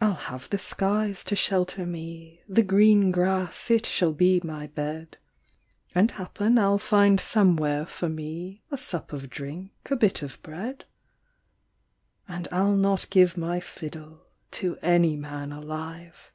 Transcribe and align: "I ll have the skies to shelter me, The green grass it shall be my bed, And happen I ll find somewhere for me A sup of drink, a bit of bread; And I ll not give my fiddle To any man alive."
"I 0.00 0.08
ll 0.08 0.14
have 0.14 0.50
the 0.50 0.58
skies 0.58 1.22
to 1.22 1.36
shelter 1.36 1.86
me, 1.86 2.42
The 2.48 2.64
green 2.64 3.12
grass 3.12 3.70
it 3.70 3.86
shall 3.86 4.12
be 4.12 4.40
my 4.42 4.66
bed, 4.66 5.18
And 5.94 6.10
happen 6.10 6.58
I 6.58 6.66
ll 6.66 6.78
find 6.80 7.20
somewhere 7.20 7.86
for 7.86 8.08
me 8.08 8.64
A 8.72 8.76
sup 8.76 9.12
of 9.12 9.30
drink, 9.30 9.70
a 9.88 9.94
bit 9.94 10.22
of 10.22 10.42
bread; 10.42 10.84
And 12.26 12.48
I 12.50 12.58
ll 12.62 12.74
not 12.76 13.08
give 13.10 13.36
my 13.36 13.60
fiddle 13.60 14.26
To 14.50 14.78
any 14.82 15.14
man 15.14 15.52
alive." 15.52 16.32